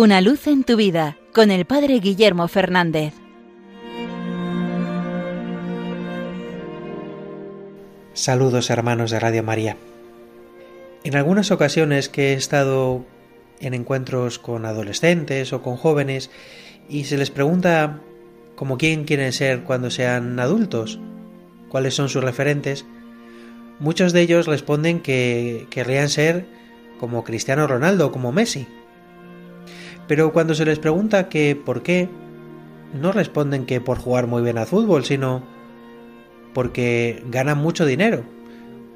Una 0.00 0.20
luz 0.20 0.46
en 0.46 0.62
tu 0.62 0.76
vida 0.76 1.16
con 1.34 1.50
el 1.50 1.64
Padre 1.64 1.98
Guillermo 1.98 2.46
Fernández. 2.46 3.14
Saludos 8.12 8.70
hermanos 8.70 9.10
de 9.10 9.18
Radio 9.18 9.42
María. 9.42 9.76
En 11.02 11.16
algunas 11.16 11.50
ocasiones 11.50 12.08
que 12.08 12.28
he 12.28 12.34
estado 12.34 13.04
en 13.58 13.74
encuentros 13.74 14.38
con 14.38 14.66
adolescentes 14.66 15.52
o 15.52 15.62
con 15.62 15.76
jóvenes 15.76 16.30
y 16.88 17.06
se 17.06 17.18
les 17.18 17.32
pregunta 17.32 17.98
como 18.54 18.78
quién 18.78 19.02
quieren 19.02 19.32
ser 19.32 19.64
cuando 19.64 19.90
sean 19.90 20.38
adultos, 20.38 21.00
cuáles 21.68 21.94
son 21.94 22.08
sus 22.08 22.22
referentes, 22.22 22.86
muchos 23.80 24.12
de 24.12 24.20
ellos 24.20 24.46
responden 24.46 25.00
que 25.00 25.66
querrían 25.70 26.08
ser 26.08 26.46
como 27.00 27.24
Cristiano 27.24 27.66
Ronaldo 27.66 28.06
o 28.06 28.12
como 28.12 28.30
Messi. 28.30 28.68
Pero 30.08 30.32
cuando 30.32 30.54
se 30.54 30.64
les 30.64 30.78
pregunta 30.78 31.28
que 31.28 31.54
por 31.54 31.82
qué, 31.82 32.08
no 32.98 33.12
responden 33.12 33.66
que 33.66 33.80
por 33.80 33.98
jugar 33.98 34.26
muy 34.26 34.42
bien 34.42 34.58
al 34.58 34.66
fútbol, 34.66 35.04
sino 35.04 35.42
porque 36.54 37.22
ganan 37.30 37.58
mucho 37.58 37.84
dinero, 37.84 38.24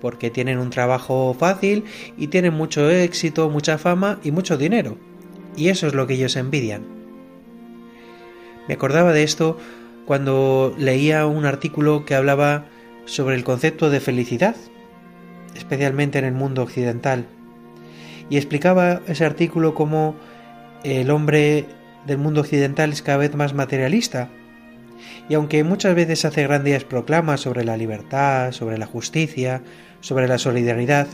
porque 0.00 0.30
tienen 0.30 0.58
un 0.58 0.70
trabajo 0.70 1.36
fácil 1.38 1.84
y 2.16 2.28
tienen 2.28 2.54
mucho 2.54 2.90
éxito, 2.90 3.50
mucha 3.50 3.76
fama 3.76 4.18
y 4.24 4.30
mucho 4.30 4.56
dinero. 4.56 4.96
Y 5.54 5.68
eso 5.68 5.86
es 5.86 5.94
lo 5.94 6.06
que 6.06 6.14
ellos 6.14 6.34
envidian. 6.36 6.82
Me 8.66 8.74
acordaba 8.74 9.12
de 9.12 9.22
esto 9.22 9.58
cuando 10.06 10.74
leía 10.78 11.26
un 11.26 11.44
artículo 11.44 12.06
que 12.06 12.14
hablaba 12.14 12.64
sobre 13.04 13.36
el 13.36 13.44
concepto 13.44 13.90
de 13.90 14.00
felicidad, 14.00 14.56
especialmente 15.54 16.18
en 16.18 16.24
el 16.24 16.32
mundo 16.32 16.62
occidental, 16.62 17.26
y 18.30 18.38
explicaba 18.38 19.02
ese 19.06 19.26
artículo 19.26 19.74
cómo 19.74 20.16
el 20.84 21.10
hombre 21.10 21.66
del 22.06 22.18
mundo 22.18 22.40
occidental 22.40 22.92
es 22.92 23.02
cada 23.02 23.18
vez 23.18 23.34
más 23.34 23.54
materialista, 23.54 24.30
y 25.28 25.34
aunque 25.34 25.64
muchas 25.64 25.94
veces 25.94 26.24
hace 26.24 26.42
grandes 26.42 26.84
proclamas 26.84 27.40
sobre 27.40 27.64
la 27.64 27.76
libertad, 27.76 28.52
sobre 28.52 28.78
la 28.78 28.86
justicia, 28.86 29.62
sobre 30.00 30.28
la 30.28 30.38
solidaridad, 30.38 31.06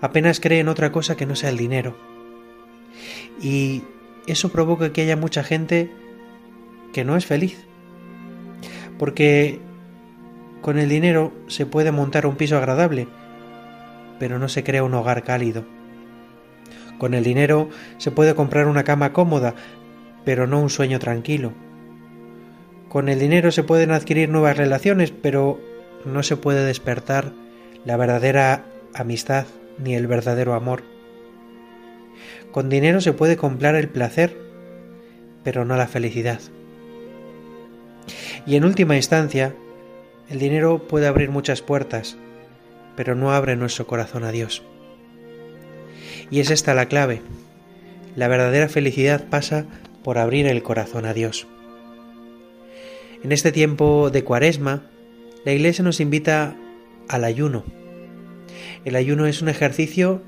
apenas 0.00 0.40
cree 0.40 0.60
en 0.60 0.68
otra 0.68 0.92
cosa 0.92 1.16
que 1.16 1.26
no 1.26 1.36
sea 1.36 1.50
el 1.50 1.56
dinero. 1.56 1.96
Y 3.40 3.82
eso 4.26 4.50
provoca 4.50 4.92
que 4.92 5.02
haya 5.02 5.16
mucha 5.16 5.44
gente 5.44 5.90
que 6.92 7.04
no 7.04 7.16
es 7.16 7.26
feliz. 7.26 7.64
Porque 8.98 9.60
con 10.60 10.78
el 10.78 10.88
dinero 10.88 11.32
se 11.46 11.66
puede 11.66 11.92
montar 11.92 12.26
un 12.26 12.36
piso 12.36 12.58
agradable, 12.58 13.06
pero 14.18 14.38
no 14.38 14.48
se 14.48 14.64
crea 14.64 14.82
un 14.82 14.94
hogar 14.94 15.22
cálido. 15.22 15.64
Con 16.98 17.14
el 17.14 17.24
dinero 17.24 17.68
se 17.98 18.10
puede 18.10 18.34
comprar 18.34 18.66
una 18.66 18.84
cama 18.84 19.12
cómoda, 19.12 19.54
pero 20.24 20.46
no 20.46 20.60
un 20.60 20.70
sueño 20.70 20.98
tranquilo. 20.98 21.52
Con 22.88 23.08
el 23.08 23.18
dinero 23.18 23.50
se 23.52 23.62
pueden 23.62 23.92
adquirir 23.92 24.28
nuevas 24.28 24.56
relaciones, 24.56 25.10
pero 25.10 25.60
no 26.04 26.22
se 26.22 26.36
puede 26.36 26.64
despertar 26.64 27.32
la 27.84 27.96
verdadera 27.96 28.64
amistad 28.94 29.46
ni 29.78 29.94
el 29.94 30.06
verdadero 30.06 30.54
amor. 30.54 30.82
Con 32.50 32.68
dinero 32.68 33.00
se 33.00 33.12
puede 33.12 33.36
comprar 33.36 33.74
el 33.74 33.88
placer, 33.88 34.36
pero 35.44 35.64
no 35.64 35.76
la 35.76 35.86
felicidad. 35.86 36.40
Y 38.46 38.56
en 38.56 38.64
última 38.64 38.96
instancia, 38.96 39.54
el 40.30 40.38
dinero 40.38 40.88
puede 40.88 41.06
abrir 41.06 41.30
muchas 41.30 41.62
puertas, 41.62 42.16
pero 42.96 43.14
no 43.14 43.32
abre 43.32 43.56
nuestro 43.56 43.86
corazón 43.86 44.24
a 44.24 44.32
Dios. 44.32 44.62
Y 46.30 46.40
es 46.40 46.50
esta 46.50 46.74
la 46.74 46.86
clave. 46.86 47.22
La 48.16 48.28
verdadera 48.28 48.68
felicidad 48.68 49.24
pasa 49.28 49.66
por 50.02 50.18
abrir 50.18 50.46
el 50.46 50.62
corazón 50.62 51.06
a 51.06 51.14
Dios. 51.14 51.46
En 53.22 53.32
este 53.32 53.52
tiempo 53.52 54.10
de 54.10 54.24
cuaresma, 54.24 54.82
la 55.44 55.52
Iglesia 55.52 55.84
nos 55.84 56.00
invita 56.00 56.56
al 57.08 57.24
ayuno. 57.24 57.64
El 58.84 58.96
ayuno 58.96 59.26
es 59.26 59.42
un 59.42 59.48
ejercicio 59.48 60.22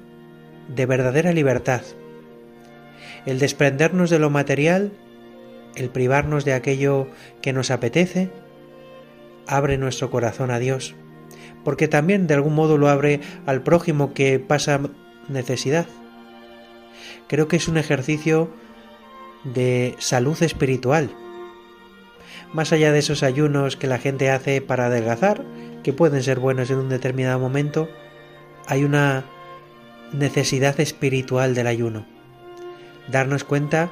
de 0.75 0.87
verdadera 0.87 1.33
libertad. 1.33 1.83
El 3.27 3.39
desprendernos 3.39 4.11
de 4.11 4.19
lo 4.19 4.31
material, 4.31 4.93
el 5.77 5.91
privarnos 5.91 6.45
de 6.45 6.55
aquello 6.55 7.09
que 7.43 7.53
nos 7.53 7.71
apetece, 7.71 8.31
abre 9.47 9.79
nuestro 9.79 10.11
corazón 10.11 10.51
a 10.51 10.59
Dios, 10.59 10.95
porque 11.65 11.89
también 11.89 12.27
de 12.27 12.35
algún 12.35 12.55
modo 12.55 12.79
lo 12.79 12.89
abre 12.89 13.21
al 13.47 13.63
prójimo 13.63 14.15
que 14.15 14.39
pasa 14.39 14.81
necesidad. 15.31 15.87
Creo 17.29 17.49
que 17.49 17.57
es 17.57 17.69
un 17.69 17.79
ejercicio 17.79 18.51
de 19.45 19.95
salud 19.99 20.41
espiritual. 20.43 21.11
Más 22.53 22.73
allá 22.73 22.93
de 22.93 22.99
esos 22.99 23.23
ayunos 23.23 23.77
que 23.77 23.87
la 23.87 23.99
gente 23.99 24.31
hace 24.31 24.61
para 24.61 24.87
adelgazar, 24.87 25.45
que 25.83 25.93
pueden 25.93 26.23
ser 26.23 26.41
buenos 26.41 26.71
en 26.71 26.79
un 26.79 26.89
determinado 26.89 27.39
momento, 27.39 27.89
hay 28.67 28.85
una 28.85 29.25
necesidad 30.13 30.79
espiritual 30.81 31.55
del 31.55 31.69
ayuno. 31.69 32.07
Darnos 33.09 33.45
cuenta 33.45 33.91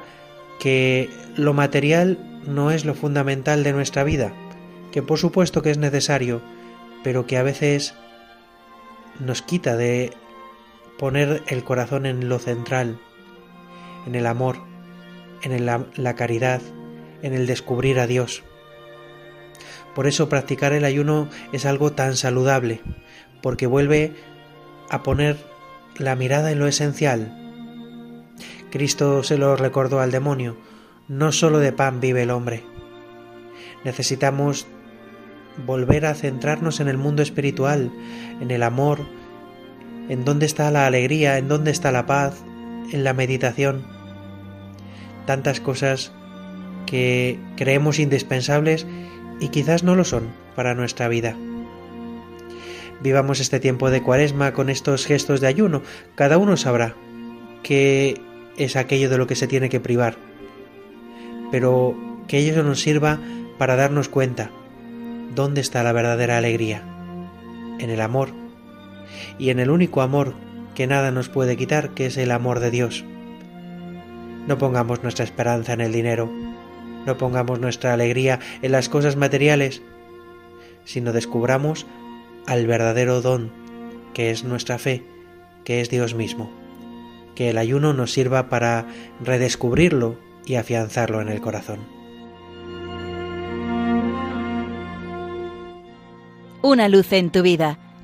que 0.59 1.09
lo 1.35 1.53
material 1.53 2.17
no 2.45 2.71
es 2.71 2.85
lo 2.85 2.93
fundamental 2.93 3.63
de 3.63 3.73
nuestra 3.73 4.03
vida, 4.03 4.33
que 4.91 5.01
por 5.01 5.17
supuesto 5.17 5.61
que 5.61 5.71
es 5.71 5.77
necesario, 5.77 6.41
pero 7.03 7.25
que 7.25 7.37
a 7.37 7.43
veces 7.43 7.93
nos 9.19 9.41
quita 9.41 9.77
de 9.77 10.13
poner 10.99 11.41
el 11.47 11.63
corazón 11.63 12.05
en 12.05 12.29
lo 12.29 12.37
central, 12.37 12.99
en 14.05 14.13
el 14.13 14.27
amor, 14.27 14.57
en 15.41 15.65
la 15.65 16.15
caridad, 16.15 16.61
en 17.21 17.33
el 17.33 17.47
descubrir 17.47 17.99
a 17.99 18.05
Dios. 18.05 18.43
Por 19.95 20.07
eso 20.07 20.29
practicar 20.29 20.73
el 20.73 20.85
ayuno 20.85 21.29
es 21.53 21.65
algo 21.65 21.93
tan 21.93 22.15
saludable, 22.15 22.81
porque 23.41 23.65
vuelve 23.65 24.13
a 24.89 25.01
poner 25.01 25.37
la 25.97 26.15
mirada 26.15 26.51
en 26.51 26.59
lo 26.59 26.67
esencial. 26.67 27.35
Cristo 28.69 29.23
se 29.23 29.37
lo 29.37 29.55
recordó 29.55 30.01
al 30.01 30.11
demonio, 30.11 30.57
no 31.07 31.31
solo 31.31 31.59
de 31.59 31.71
pan 31.71 32.01
vive 32.01 32.23
el 32.23 32.29
hombre. 32.29 32.63
Necesitamos 33.83 34.67
volver 35.65 36.05
a 36.05 36.13
centrarnos 36.13 36.81
en 36.81 36.89
el 36.89 36.97
mundo 36.97 37.23
espiritual, 37.23 37.91
en 38.41 38.51
el 38.51 38.63
amor, 38.63 38.99
en 40.09 40.25
dónde 40.25 40.47
está 40.47 40.69
la 40.71 40.87
alegría, 40.87 41.37
en 41.37 41.47
dónde 41.47 41.71
está 41.71 41.91
la 41.91 42.05
paz, 42.05 42.35
en 42.91 43.03
la 43.03 43.13
meditación. 43.13 43.85
Tantas 45.25 45.61
cosas 45.61 46.11
que 46.85 47.39
creemos 47.55 47.99
indispensables 47.99 48.87
y 49.39 49.49
quizás 49.49 49.83
no 49.83 49.95
lo 49.95 50.03
son 50.03 50.23
para 50.55 50.73
nuestra 50.73 51.07
vida. 51.07 51.35
Vivamos 53.01 53.39
este 53.39 53.59
tiempo 53.59 53.91
de 53.91 54.01
cuaresma 54.01 54.51
con 54.53 54.69
estos 54.69 55.05
gestos 55.05 55.39
de 55.39 55.47
ayuno. 55.47 55.83
Cada 56.15 56.37
uno 56.37 56.57
sabrá 56.57 56.95
qué 57.63 58.19
es 58.57 58.75
aquello 58.75 59.09
de 59.09 59.17
lo 59.17 59.27
que 59.27 59.35
se 59.35 59.47
tiene 59.47 59.69
que 59.69 59.79
privar. 59.79 60.17
Pero 61.51 61.95
que 62.27 62.39
ello 62.39 62.61
nos 62.63 62.81
sirva 62.81 63.19
para 63.57 63.75
darnos 63.75 64.09
cuenta 64.09 64.51
dónde 65.33 65.61
está 65.61 65.83
la 65.83 65.93
verdadera 65.93 66.37
alegría. 66.37 66.83
En 67.79 67.89
el 67.89 68.01
amor 68.01 68.48
y 69.37 69.49
en 69.49 69.59
el 69.59 69.69
único 69.69 70.01
amor 70.01 70.33
que 70.75 70.87
nada 70.87 71.11
nos 71.11 71.29
puede 71.29 71.57
quitar, 71.57 71.89
que 71.91 72.05
es 72.05 72.17
el 72.17 72.31
amor 72.31 72.59
de 72.59 72.71
Dios. 72.71 73.03
No 74.47 74.57
pongamos 74.57 75.03
nuestra 75.03 75.25
esperanza 75.25 75.73
en 75.73 75.81
el 75.81 75.91
dinero, 75.91 76.31
no 77.05 77.17
pongamos 77.17 77.59
nuestra 77.59 77.93
alegría 77.93 78.39
en 78.61 78.71
las 78.71 78.89
cosas 78.89 79.15
materiales, 79.15 79.81
sino 80.85 81.11
descubramos 81.11 81.85
al 82.47 82.65
verdadero 82.65 83.21
don, 83.21 83.51
que 84.13 84.31
es 84.31 84.43
nuestra 84.43 84.77
fe, 84.77 85.03
que 85.63 85.81
es 85.81 85.89
Dios 85.89 86.15
mismo. 86.15 86.51
Que 87.35 87.49
el 87.49 87.57
ayuno 87.57 87.93
nos 87.93 88.11
sirva 88.11 88.49
para 88.49 88.87
redescubrirlo 89.23 90.17
y 90.45 90.55
afianzarlo 90.55 91.21
en 91.21 91.29
el 91.29 91.41
corazón. 91.41 91.79
Una 96.61 96.89
luz 96.89 97.13
en 97.13 97.29
tu 97.29 97.41
vida 97.41 97.88